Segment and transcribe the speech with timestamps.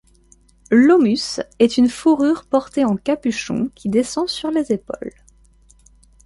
[0.71, 5.13] L'aumusse est une fourrure portée en capuchon qui descend sur les épaules.